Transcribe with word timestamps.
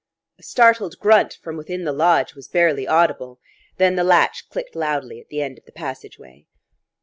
_"A 0.39 0.43
startled 0.43 0.97
grunt 0.99 1.37
from 1.43 1.57
within 1.57 1.83
the 1.83 1.91
lodge 1.93 2.33
was 2.33 2.47
barely 2.47 2.87
audible. 2.87 3.39
Then 3.77 3.93
the 3.97 4.03
latch 4.03 4.49
clicked 4.49 4.75
loudly 4.75 5.19
at 5.19 5.27
the 5.27 5.43
end 5.43 5.59
of 5.59 5.65
the 5.65 5.71
passageway. 5.71 6.47